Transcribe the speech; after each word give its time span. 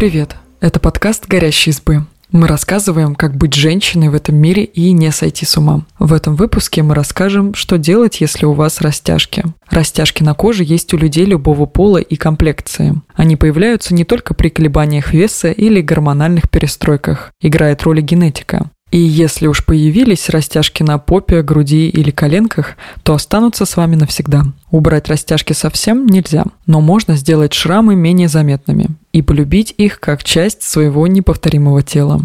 Привет! 0.00 0.36
Это 0.62 0.80
подкаст 0.80 1.26
«Горящие 1.26 1.74
избы». 1.74 2.06
Мы 2.32 2.48
рассказываем, 2.48 3.14
как 3.14 3.36
быть 3.36 3.52
женщиной 3.52 4.08
в 4.08 4.14
этом 4.14 4.34
мире 4.34 4.64
и 4.64 4.92
не 4.92 5.12
сойти 5.12 5.44
с 5.44 5.58
ума. 5.58 5.84
В 5.98 6.14
этом 6.14 6.36
выпуске 6.36 6.82
мы 6.82 6.94
расскажем, 6.94 7.52
что 7.52 7.76
делать, 7.76 8.22
если 8.22 8.46
у 8.46 8.54
вас 8.54 8.80
растяжки. 8.80 9.44
Растяжки 9.68 10.22
на 10.22 10.32
коже 10.32 10.64
есть 10.64 10.94
у 10.94 10.96
людей 10.96 11.26
любого 11.26 11.66
пола 11.66 11.98
и 11.98 12.16
комплекции. 12.16 12.94
Они 13.12 13.36
появляются 13.36 13.92
не 13.92 14.06
только 14.06 14.32
при 14.32 14.48
колебаниях 14.48 15.12
веса 15.12 15.50
или 15.50 15.82
гормональных 15.82 16.48
перестройках. 16.48 17.30
Играет 17.42 17.82
роль 17.82 18.00
генетика. 18.00 18.70
И 18.90 18.98
если 18.98 19.46
уж 19.46 19.64
появились 19.64 20.28
растяжки 20.28 20.82
на 20.82 20.98
попе, 20.98 21.42
груди 21.42 21.88
или 21.88 22.10
коленках, 22.10 22.76
то 23.02 23.14
останутся 23.14 23.64
с 23.64 23.76
вами 23.76 23.94
навсегда. 23.94 24.44
Убрать 24.70 25.08
растяжки 25.08 25.52
совсем 25.52 26.06
нельзя, 26.06 26.44
но 26.66 26.80
можно 26.80 27.16
сделать 27.16 27.52
шрамы 27.52 27.94
менее 27.94 28.28
заметными 28.28 28.88
и 29.12 29.22
полюбить 29.22 29.74
их 29.76 30.00
как 30.00 30.24
часть 30.24 30.62
своего 30.62 31.06
неповторимого 31.06 31.82
тела. 31.82 32.20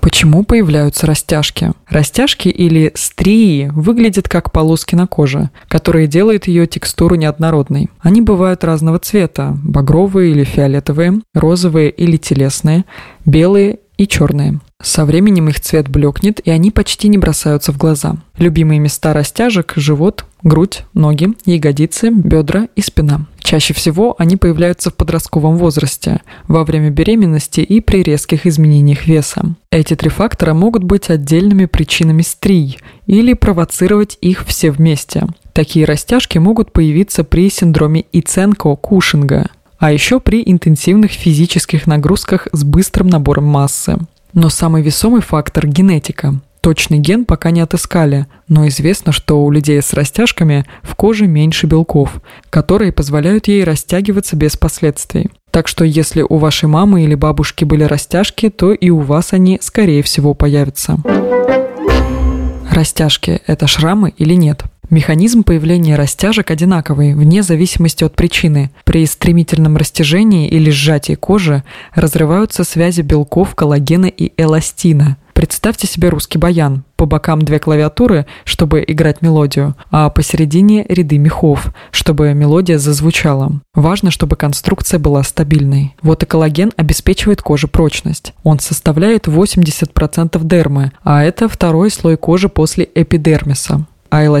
Почему 0.00 0.44
появляются 0.44 1.06
растяжки? 1.06 1.72
Растяжки 1.88 2.48
или 2.48 2.92
стрии 2.94 3.70
выглядят 3.72 4.28
как 4.28 4.52
полоски 4.52 4.94
на 4.94 5.06
коже, 5.06 5.48
которые 5.66 6.06
делают 6.06 6.46
ее 6.46 6.66
текстуру 6.66 7.14
неоднородной. 7.14 7.88
Они 8.00 8.20
бывают 8.20 8.64
разного 8.64 8.98
цвета– 8.98 9.58
багровые 9.64 10.32
или 10.32 10.44
фиолетовые, 10.44 11.20
розовые 11.32 11.90
или 11.90 12.18
телесные, 12.18 12.84
белые 13.24 13.78
и 13.96 14.06
черные. 14.06 14.60
Со 14.82 15.04
временем 15.04 15.48
их 15.48 15.60
цвет 15.60 15.88
блекнет, 15.88 16.40
и 16.40 16.50
они 16.50 16.70
почти 16.70 17.08
не 17.08 17.16
бросаются 17.16 17.72
в 17.72 17.78
глаза. 17.78 18.16
Любимые 18.36 18.80
места 18.80 19.12
растяжек– 19.12 19.72
живот, 19.76 20.24
грудь, 20.42 20.82
ноги, 20.92 21.28
ягодицы, 21.46 22.10
бедра 22.10 22.68
и 22.76 22.82
спина. 22.82 23.26
Чаще 23.38 23.72
всего 23.72 24.14
они 24.18 24.36
появляются 24.36 24.90
в 24.90 24.94
подростковом 24.94 25.56
возрасте, 25.56 26.20
во 26.48 26.64
время 26.64 26.90
беременности 26.90 27.60
и 27.60 27.80
при 27.80 28.02
резких 28.02 28.46
изменениях 28.46 29.06
веса. 29.06 29.54
Эти 29.70 29.96
три 29.96 30.10
фактора 30.10 30.54
могут 30.54 30.82
быть 30.82 31.10
отдельными 31.10 31.66
причинами 31.66 32.22
стрий 32.22 32.78
или 33.06 33.34
провоцировать 33.34 34.18
их 34.20 34.44
все 34.46 34.70
вместе. 34.70 35.26
Такие 35.52 35.84
растяжки 35.84 36.38
могут 36.38 36.72
появиться 36.72 37.22
при 37.22 37.48
синдроме 37.48 38.04
Иценко-Кушинга– 38.12 39.48
а 39.84 39.92
еще 39.92 40.18
при 40.18 40.42
интенсивных 40.46 41.10
физических 41.10 41.86
нагрузках 41.86 42.48
с 42.52 42.64
быстрым 42.64 43.06
набором 43.08 43.44
массы. 43.44 43.98
Но 44.32 44.48
самый 44.48 44.80
весомый 44.80 45.20
фактор– 45.20 45.66
генетика. 45.68 46.40
Точный 46.62 47.00
ген 47.00 47.26
пока 47.26 47.50
не 47.50 47.60
отыскали, 47.60 48.26
но 48.48 48.66
известно, 48.68 49.12
что 49.12 49.44
у 49.44 49.50
людей 49.50 49.82
с 49.82 49.92
растяжками 49.92 50.64
в 50.80 50.94
коже 50.94 51.26
меньше 51.26 51.66
белков, 51.66 52.22
которые 52.48 52.92
позволяют 52.92 53.46
ей 53.46 53.62
растягиваться 53.62 54.36
без 54.36 54.56
последствий. 54.56 55.28
Так 55.50 55.68
что 55.68 55.84
если 55.84 56.24
у 56.26 56.38
вашей 56.38 56.66
мамы 56.66 57.04
или 57.04 57.14
бабушки 57.14 57.66
были 57.66 57.84
растяжки, 57.84 58.48
то 58.48 58.72
и 58.72 58.88
у 58.88 59.00
вас 59.00 59.34
они, 59.34 59.58
скорее 59.60 60.02
всего, 60.02 60.32
появятся. 60.32 60.96
Растяжки– 62.70 63.42
это 63.46 63.66
шрамы 63.66 64.14
или 64.16 64.32
нет? 64.32 64.62
Механизм 64.94 65.42
появления 65.42 65.96
растяжек 65.96 66.52
одинаковый, 66.52 67.14
вне 67.14 67.42
зависимости 67.42 68.04
от 68.04 68.14
причины. 68.14 68.70
При 68.84 69.04
стремительном 69.06 69.76
растяжении 69.76 70.46
или 70.46 70.70
сжатии 70.70 71.14
кожи 71.14 71.64
разрываются 71.96 72.62
связи 72.62 73.00
белков 73.00 73.56
коллагена 73.56 74.06
и 74.06 74.32
эластина. 74.40 75.16
Представьте 75.32 75.88
себе 75.88 76.10
русский 76.10 76.38
баян. 76.38 76.84
По 76.94 77.06
бокам 77.06 77.42
две 77.42 77.58
клавиатуры, 77.58 78.26
чтобы 78.44 78.84
играть 78.86 79.20
мелодию, 79.20 79.74
а 79.90 80.10
посередине 80.10 80.86
ряды 80.88 81.18
мехов, 81.18 81.74
чтобы 81.90 82.32
мелодия 82.32 82.78
зазвучала. 82.78 83.60
Важно, 83.74 84.12
чтобы 84.12 84.36
конструкция 84.36 85.00
была 85.00 85.24
стабильной. 85.24 85.96
Вот 86.02 86.22
и 86.22 86.26
коллаген 86.26 86.70
обеспечивает 86.76 87.42
коже 87.42 87.66
прочность. 87.66 88.32
Он 88.44 88.60
составляет 88.60 89.26
80% 89.26 90.40
дермы, 90.44 90.92
а 91.02 91.24
это 91.24 91.48
второй 91.48 91.90
слой 91.90 92.16
кожи 92.16 92.48
после 92.48 92.88
эпидермиса 92.94 93.86
а 94.16 94.40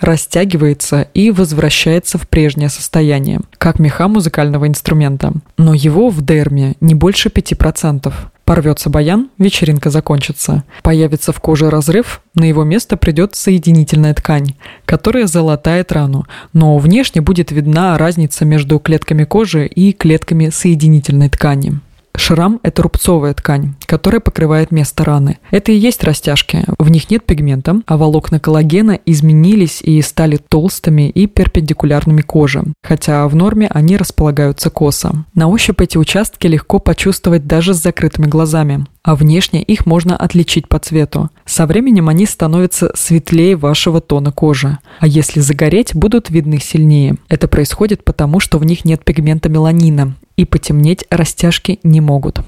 растягивается 0.00 1.08
и 1.12 1.32
возвращается 1.32 2.18
в 2.18 2.28
прежнее 2.28 2.68
состояние, 2.68 3.40
как 3.58 3.80
меха 3.80 4.06
музыкального 4.06 4.68
инструмента. 4.68 5.32
Но 5.56 5.74
его 5.74 6.08
в 6.08 6.24
дерме 6.24 6.76
не 6.80 6.94
больше 6.94 7.28
5%. 7.28 8.12
Порвется 8.44 8.90
баян, 8.90 9.28
вечеринка 9.36 9.90
закончится. 9.90 10.62
Появится 10.84 11.32
в 11.32 11.40
коже 11.40 11.68
разрыв, 11.68 12.22
на 12.34 12.44
его 12.44 12.62
место 12.62 12.96
придет 12.96 13.34
соединительная 13.34 14.14
ткань, 14.14 14.54
которая 14.84 15.26
залатает 15.26 15.90
рану, 15.90 16.24
но 16.52 16.78
внешне 16.78 17.20
будет 17.20 17.50
видна 17.50 17.98
разница 17.98 18.44
между 18.44 18.78
клетками 18.78 19.24
кожи 19.24 19.66
и 19.66 19.92
клетками 19.92 20.50
соединительной 20.50 21.28
ткани. 21.28 21.80
Шрам– 22.18 22.60
это 22.62 22.82
рубцовая 22.82 23.32
ткань, 23.32 23.74
которая 23.86 24.20
покрывает 24.20 24.70
место 24.70 25.04
раны. 25.04 25.38
Это 25.50 25.72
и 25.72 25.76
есть 25.76 26.04
растяжки. 26.04 26.64
В 26.78 26.90
них 26.90 27.10
нет 27.10 27.24
пигмента, 27.24 27.80
а 27.86 27.96
волокна 27.96 28.40
коллагена 28.40 28.98
изменились 29.06 29.80
и 29.82 30.02
стали 30.02 30.36
толстыми 30.36 31.08
и 31.08 31.26
перпендикулярными 31.26 32.20
коже, 32.20 32.64
хотя 32.82 33.26
в 33.28 33.36
норме 33.36 33.68
они 33.72 33.96
располагаются 33.96 34.68
косо. 34.68 35.24
На 35.34 35.48
ощупь 35.48 35.80
эти 35.80 35.96
участки 35.96 36.46
легко 36.46 36.80
почувствовать 36.80 37.46
даже 37.46 37.72
с 37.72 37.82
закрытыми 37.82 38.26
глазами 38.26 38.86
а 39.08 39.14
внешне 39.14 39.62
их 39.62 39.86
можно 39.86 40.18
отличить 40.18 40.68
по 40.68 40.78
цвету. 40.78 41.30
Со 41.46 41.64
временем 41.64 42.10
они 42.10 42.26
становятся 42.26 42.90
светлее 42.94 43.56
вашего 43.56 44.02
тона 44.02 44.32
кожи, 44.32 44.76
а 45.00 45.06
если 45.06 45.40
загореть, 45.40 45.94
будут 45.94 46.28
видны 46.28 46.60
сильнее. 46.60 47.16
Это 47.30 47.48
происходит 47.48 48.04
потому, 48.04 48.38
что 48.38 48.58
в 48.58 48.66
них 48.66 48.84
нет 48.84 49.02
пигмента 49.02 49.48
меланина, 49.48 50.14
и 50.36 50.44
потемнеть 50.44 51.06
растяжки 51.08 51.80
не 51.82 52.02
могут. 52.02 52.40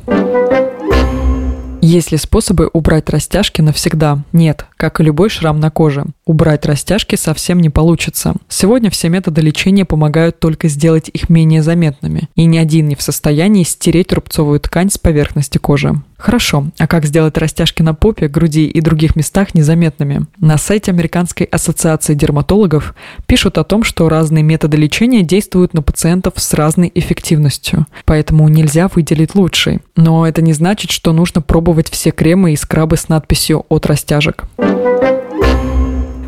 Есть 1.80 2.12
ли 2.12 2.18
способы 2.18 2.68
убрать 2.70 3.08
растяжки 3.08 3.62
навсегда? 3.62 4.22
Нет, 4.34 4.66
как 4.76 5.00
и 5.00 5.02
любой 5.02 5.30
шрам 5.30 5.58
на 5.58 5.70
коже. 5.70 6.04
Убрать 6.26 6.66
растяжки 6.66 7.16
совсем 7.16 7.60
не 7.60 7.70
получится. 7.70 8.34
Сегодня 8.50 8.90
все 8.90 9.08
методы 9.08 9.40
лечения 9.40 9.86
помогают 9.86 10.40
только 10.40 10.68
сделать 10.68 11.08
их 11.10 11.30
менее 11.30 11.62
заметными, 11.62 12.28
и 12.34 12.44
ни 12.44 12.58
один 12.58 12.88
не 12.88 12.96
в 12.96 13.02
состоянии 13.02 13.64
стереть 13.64 14.12
рубцовую 14.12 14.60
ткань 14.60 14.90
с 14.90 14.98
поверхности 14.98 15.56
кожи. 15.56 15.94
Хорошо, 16.20 16.66
а 16.78 16.86
как 16.86 17.06
сделать 17.06 17.38
растяжки 17.38 17.80
на 17.80 17.94
попе, 17.94 18.28
груди 18.28 18.66
и 18.66 18.82
других 18.82 19.16
местах 19.16 19.54
незаметными? 19.54 20.26
На 20.38 20.58
сайте 20.58 20.90
Американской 20.90 21.46
ассоциации 21.46 22.12
дерматологов 22.12 22.94
пишут 23.26 23.56
о 23.56 23.64
том, 23.64 23.84
что 23.84 24.06
разные 24.10 24.44
методы 24.44 24.76
лечения 24.76 25.22
действуют 25.22 25.72
на 25.72 25.80
пациентов 25.80 26.34
с 26.36 26.52
разной 26.52 26.92
эффективностью, 26.94 27.86
поэтому 28.04 28.46
нельзя 28.48 28.88
выделить 28.94 29.34
лучший. 29.34 29.80
Но 29.96 30.26
это 30.26 30.42
не 30.42 30.52
значит, 30.52 30.90
что 30.90 31.14
нужно 31.14 31.40
пробовать 31.40 31.88
все 31.88 32.10
кремы 32.10 32.52
и 32.52 32.56
скрабы 32.56 32.98
с 32.98 33.08
надписью 33.08 33.64
«от 33.70 33.86
растяжек». 33.86 34.44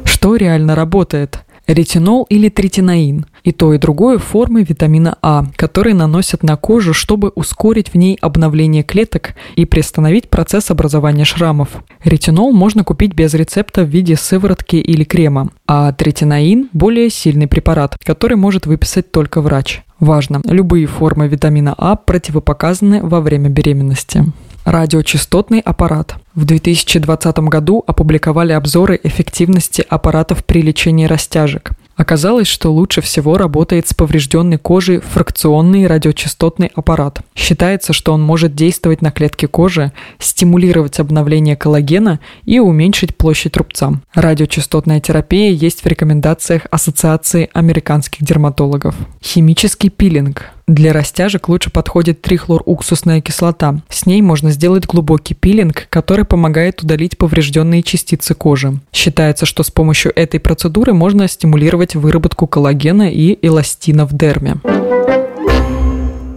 Что 0.06 0.36
реально 0.36 0.74
работает? 0.74 1.44
ретинол 1.66 2.24
или 2.24 2.48
третинаин. 2.48 3.26
И 3.44 3.50
то, 3.52 3.74
и 3.74 3.78
другое 3.78 4.18
формы 4.18 4.62
витамина 4.62 5.18
А, 5.20 5.46
которые 5.56 5.94
наносят 5.94 6.42
на 6.42 6.56
кожу, 6.56 6.94
чтобы 6.94 7.30
ускорить 7.30 7.92
в 7.92 7.96
ней 7.96 8.16
обновление 8.20 8.84
клеток 8.84 9.34
и 9.56 9.64
приостановить 9.64 10.30
процесс 10.30 10.70
образования 10.70 11.24
шрамов. 11.24 11.82
Ретинол 12.04 12.52
можно 12.52 12.84
купить 12.84 13.14
без 13.14 13.34
рецепта 13.34 13.82
в 13.82 13.88
виде 13.88 14.16
сыворотки 14.16 14.76
или 14.76 15.04
крема, 15.04 15.48
а 15.66 15.92
третинаин– 15.92 16.68
более 16.72 17.10
сильный 17.10 17.48
препарат, 17.48 17.96
который 18.04 18.36
может 18.36 18.66
выписать 18.66 19.10
только 19.10 19.40
врач. 19.40 19.82
Важно, 19.98 20.40
любые 20.44 20.86
формы 20.86 21.28
витамина 21.28 21.74
А 21.78 21.96
противопоказаны 21.96 23.02
во 23.02 23.20
время 23.20 23.48
беременности. 23.48 24.24
Радиочастотный 24.64 25.58
аппарат. 25.58 26.14
В 26.34 26.44
2020 26.44 27.38
году 27.38 27.82
опубликовали 27.86 28.52
обзоры 28.52 28.98
эффективности 29.02 29.84
аппаратов 29.88 30.44
при 30.44 30.62
лечении 30.62 31.06
растяжек. 31.06 31.72
Оказалось, 32.02 32.48
что 32.48 32.72
лучше 32.72 33.00
всего 33.00 33.38
работает 33.38 33.86
с 33.86 33.94
поврежденной 33.94 34.58
кожей 34.58 34.98
фракционный 34.98 35.86
радиочастотный 35.86 36.72
аппарат. 36.74 37.20
Считается, 37.36 37.92
что 37.92 38.12
он 38.12 38.20
может 38.20 38.56
действовать 38.56 39.02
на 39.02 39.12
клетки 39.12 39.46
кожи, 39.46 39.92
стимулировать 40.18 40.98
обновление 40.98 41.54
коллагена 41.54 42.18
и 42.44 42.58
уменьшить 42.58 43.16
площадь 43.16 43.56
рубца. 43.56 44.00
Радиочастотная 44.14 44.98
терапия 44.98 45.52
есть 45.52 45.84
в 45.84 45.86
рекомендациях 45.86 46.62
Ассоциации 46.72 47.48
американских 47.52 48.24
дерматологов. 48.24 48.96
Химический 49.22 49.88
пилинг. 49.88 50.50
Для 50.66 50.92
растяжек 50.92 51.48
лучше 51.48 51.70
подходит 51.70 52.22
трихлоруксусная 52.22 53.20
кислота. 53.20 53.80
С 53.88 54.06
ней 54.06 54.22
можно 54.22 54.50
сделать 54.50 54.86
глубокий 54.86 55.34
пилинг, 55.34 55.86
который 55.90 56.24
помогает 56.24 56.82
удалить 56.82 57.18
поврежденные 57.18 57.82
частицы 57.82 58.34
кожи. 58.34 58.78
Считается, 58.92 59.44
что 59.44 59.64
с 59.64 59.70
помощью 59.70 60.12
этой 60.14 60.38
процедуры 60.38 60.92
можно 60.92 61.26
стимулировать 61.28 61.94
выработку 61.94 62.46
коллагена 62.46 63.10
и 63.10 63.38
эластина 63.42 64.06
в 64.06 64.12
дерме. 64.12 64.56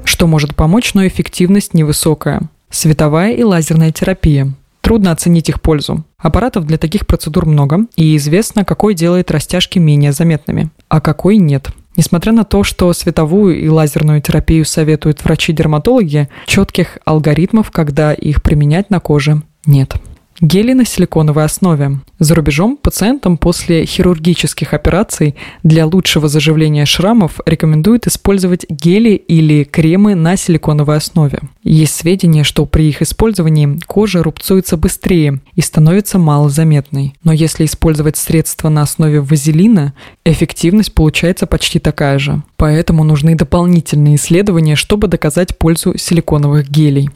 Что 0.04 0.28
может 0.28 0.56
помочь, 0.56 0.94
но 0.96 1.06
эффективность 1.06 1.74
невысокая. 1.74 2.50
Световая 2.70 3.34
и 3.34 3.44
лазерная 3.44 3.92
терапия. 3.92 4.54
Трудно 4.82 5.12
оценить 5.12 5.50
их 5.50 5.62
пользу. 5.62 6.04
Аппаратов 6.18 6.66
для 6.66 6.78
таких 6.78 7.08
процедур 7.08 7.46
много, 7.46 7.86
и 7.96 8.16
известно, 8.18 8.66
какой 8.66 8.94
делает 8.94 9.32
растяжки 9.32 9.80
менее 9.80 10.12
заметными, 10.12 10.70
а 10.90 11.02
какой 11.02 11.38
нет. 11.38 11.70
Несмотря 11.98 12.32
на 12.34 12.44
то, 12.44 12.64
что 12.64 12.92
световую 12.94 13.60
и 13.60 13.68
лазерную 13.68 14.22
терапию 14.22 14.66
советуют 14.66 15.24
врачи-дерматологи, 15.24 16.30
четких 16.46 16.98
алгоритмов, 17.06 17.72
когда 17.72 18.14
их 18.14 18.44
применять 18.44 18.90
на 18.90 19.00
коже, 19.00 19.42
нет. 19.66 19.96
Гели 20.42 20.74
на 20.74 20.86
силиконовой 20.86 21.46
основе. 21.46 22.00
За 22.20 22.36
рубежом 22.36 22.76
пациентам 22.76 23.38
после 23.38 23.86
хирургических 23.86 24.74
операций 24.74 25.36
для 25.64 25.86
лучшего 25.86 26.28
заживления 26.28 26.86
шрамов 26.86 27.40
рекомендуют 27.46 28.06
использовать 28.06 28.66
гели 28.70 29.12
или 29.12 29.64
кремы 29.64 30.14
на 30.14 30.36
силиконовой 30.36 30.98
основе. 30.98 31.40
Есть 31.64 31.96
сведения, 31.96 32.44
что 32.44 32.66
при 32.66 32.90
их 32.90 33.02
использовании 33.02 33.80
кожа 33.88 34.24
рубцуется 34.24 34.76
быстрее 34.76 35.40
и 35.56 35.62
становится 35.62 36.20
малозаметной. 36.20 37.16
Но 37.24 37.32
если 37.32 37.64
использовать 37.64 38.18
средства 38.18 38.68
на 38.68 38.82
основе 38.82 39.22
вазелина, 39.22 39.94
эффективность 40.26 40.94
получается 40.94 41.48
почти 41.48 41.80
такая 41.80 42.20
же. 42.20 42.44
Поэтому 42.58 43.06
нужны 43.06 43.36
дополнительные 43.36 44.16
исследования, 44.16 44.76
чтобы 44.76 45.08
доказать 45.08 45.58
пользу 45.58 45.98
силиконовых 45.98 46.70
гелей 46.70 47.10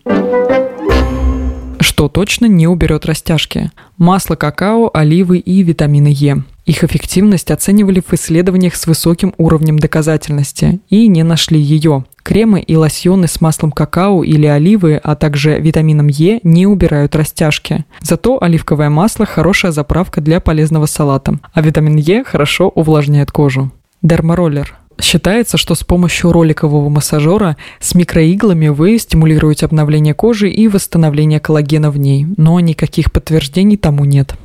что 1.99 2.07
точно 2.07 2.45
не 2.45 2.65
уберет 2.65 3.05
растяжки. 3.05 3.71
Масло 3.97 4.35
какао, 4.35 4.89
оливы 4.93 5.39
и 5.39 5.63
витамины 5.63 6.07
Е. 6.09 6.43
Их 6.65 6.85
эффективность 6.85 7.51
оценивали 7.51 7.99
в 7.99 8.13
исследованиях 8.13 8.75
с 8.75 8.87
высоким 8.87 9.33
уровнем 9.37 9.77
доказательности 9.77 10.79
и 10.89 11.09
не 11.09 11.23
нашли 11.23 11.59
ее. 11.59 12.05
Кремы 12.23 12.61
и 12.61 12.77
лосьоны 12.77 13.27
с 13.27 13.41
маслом 13.41 13.73
какао 13.73 14.23
или 14.23 14.45
оливы, 14.45 14.95
а 15.03 15.17
также 15.17 15.59
витамином 15.59 16.07
Е 16.07 16.39
не 16.43 16.67
убирают 16.67 17.17
растяжки. 17.17 17.83
Зато 17.99 18.41
оливковое 18.41 18.89
масло– 18.89 19.25
хорошая 19.25 19.73
заправка 19.73 20.21
для 20.21 20.39
полезного 20.39 20.85
салата, 20.85 21.37
а 21.51 21.61
витамин 21.61 21.97
Е 21.97 22.23
хорошо 22.23 22.69
увлажняет 22.69 23.29
кожу. 23.29 23.71
Дермороллер 24.01 24.73
Считается, 25.01 25.57
что 25.57 25.75
с 25.75 25.83
помощью 25.83 26.31
роликового 26.31 26.89
массажера 26.89 27.57
с 27.79 27.95
микроиглами 27.95 28.67
вы 28.67 28.97
стимулируете 28.99 29.65
обновление 29.65 30.13
кожи 30.13 30.49
и 30.49 30.67
восстановление 30.67 31.39
коллагена 31.39 31.89
в 31.89 31.97
ней, 31.97 32.27
но 32.37 32.59
никаких 32.59 33.11
подтверждений 33.11 33.77
тому 33.77 34.05
нет. 34.05 34.35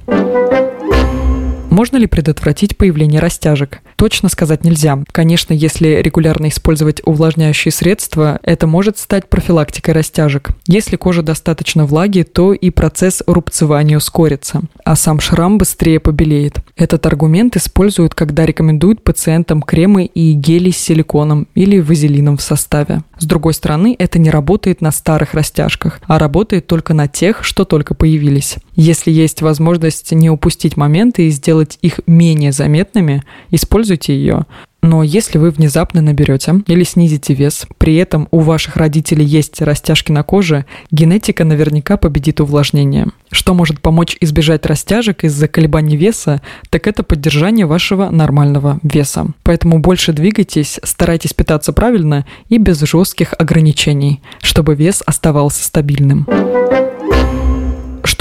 Можно 1.74 1.96
ли 1.96 2.06
предотвратить 2.06 2.76
появление 2.76 3.18
растяжек? 3.18 3.80
Точно 3.96 4.28
сказать 4.28 4.62
нельзя. 4.62 5.02
Конечно, 5.10 5.52
если 5.52 5.88
регулярно 5.88 6.46
использовать 6.46 7.00
увлажняющие 7.04 7.72
средства, 7.72 8.38
это 8.44 8.68
может 8.68 8.96
стать 8.96 9.28
профилактикой 9.28 9.92
растяжек. 9.92 10.50
Если 10.68 10.94
кожа 10.94 11.22
достаточно 11.22 11.84
влаги, 11.84 12.22
то 12.22 12.52
и 12.52 12.70
процесс 12.70 13.24
рубцевания 13.26 13.96
ускорится, 13.96 14.60
а 14.84 14.94
сам 14.94 15.18
шрам 15.18 15.58
быстрее 15.58 15.98
побелеет. 15.98 16.58
Этот 16.76 17.06
аргумент 17.06 17.56
используют, 17.56 18.14
когда 18.14 18.46
рекомендуют 18.46 19.02
пациентам 19.02 19.60
кремы 19.60 20.04
и 20.04 20.32
гели 20.34 20.70
с 20.70 20.78
силиконом 20.78 21.48
или 21.56 21.80
вазелином 21.80 22.36
в 22.36 22.42
составе. 22.42 23.02
С 23.18 23.26
другой 23.26 23.52
стороны, 23.52 23.96
это 23.98 24.20
не 24.20 24.30
работает 24.30 24.80
на 24.80 24.92
старых 24.92 25.34
растяжках, 25.34 26.00
а 26.06 26.20
работает 26.20 26.68
только 26.68 26.94
на 26.94 27.08
тех, 27.08 27.42
что 27.42 27.64
только 27.64 27.94
появились. 27.94 28.58
Если 28.76 29.10
есть 29.10 29.42
возможность 29.42 30.12
не 30.12 30.30
упустить 30.30 30.76
моменты 30.76 31.28
и 31.28 31.30
сделать 31.30 31.78
их 31.80 32.00
менее 32.06 32.52
заметными, 32.52 33.22
используйте 33.50 34.14
ее. 34.14 34.46
Но 34.82 35.02
если 35.02 35.38
вы 35.38 35.50
внезапно 35.50 36.02
наберете 36.02 36.62
или 36.66 36.84
снизите 36.84 37.32
вес, 37.32 37.66
при 37.78 37.96
этом 37.96 38.28
у 38.30 38.40
ваших 38.40 38.76
родителей 38.76 39.24
есть 39.24 39.62
растяжки 39.62 40.12
на 40.12 40.22
коже, 40.22 40.66
генетика 40.90 41.44
наверняка 41.44 41.96
победит 41.96 42.40
увлажнение. 42.40 43.06
Что 43.30 43.54
может 43.54 43.80
помочь 43.80 44.18
избежать 44.20 44.66
растяжек 44.66 45.24
из-за 45.24 45.48
колебаний 45.48 45.96
веса, 45.96 46.42
так 46.68 46.86
это 46.86 47.02
поддержание 47.02 47.64
вашего 47.64 48.10
нормального 48.10 48.78
веса. 48.82 49.28
Поэтому 49.42 49.78
больше 49.78 50.12
двигайтесь, 50.12 50.78
старайтесь 50.82 51.32
питаться 51.32 51.72
правильно 51.72 52.26
и 52.50 52.58
без 52.58 52.78
жестких 52.80 53.32
ограничений, 53.38 54.20
чтобы 54.42 54.74
вес 54.74 55.02
оставался 55.06 55.64
стабильным 55.64 56.26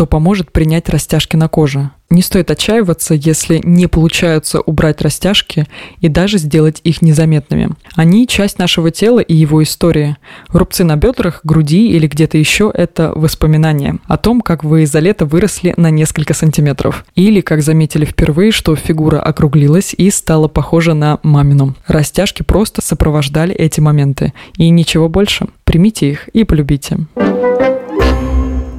что 0.04 0.08
поможет 0.08 0.52
принять 0.52 0.90
растяжки 0.90 1.38
на 1.38 1.48
коже. 1.48 1.92
Не 2.10 2.22
стоит 2.22 2.52
отчаиваться, 2.52 3.14
если 3.14 3.62
не 3.64 3.88
получается 3.88 4.60
убрать 4.60 5.02
растяжки 5.02 5.66
и 6.02 6.10
даже 6.10 6.40
сделать 6.40 6.82
их 6.84 7.02
незаметными. 7.02 7.70
Они– 7.96 8.28
часть 8.28 8.60
нашего 8.60 8.92
тела 8.92 9.22
и 9.22 9.34
его 9.34 9.64
истории. 9.64 10.18
Рубцы 10.50 10.84
на 10.84 10.98
бедрах, 10.98 11.40
груди 11.46 11.88
или 11.88 12.06
где-то 12.06 12.38
еще– 12.38 12.70
это 12.76 13.14
воспоминания 13.16 14.00
о 14.08 14.18
том, 14.18 14.42
как 14.42 14.66
вы 14.66 14.86
за 14.86 15.00
лето 15.00 15.26
выросли 15.26 15.74
на 15.78 15.90
несколько 15.90 16.34
сантиметров. 16.34 17.06
Или, 17.16 17.40
как 17.40 17.64
заметили 17.64 18.04
впервые, 18.04 18.52
что 18.52 18.76
фигура 18.76 19.22
округлилась 19.22 19.96
и 19.98 20.12
стала 20.12 20.50
похожа 20.50 20.94
на 20.94 21.20
мамину. 21.24 21.76
Растяжки 21.88 22.44
просто 22.44 22.82
сопровождали 22.82 23.56
эти 23.56 23.80
моменты. 23.80 24.34
И 24.58 24.70
ничего 24.70 25.08
больше. 25.08 25.48
Примите 25.64 26.12
их 26.12 26.28
и 26.28 26.44
полюбите. 26.44 26.98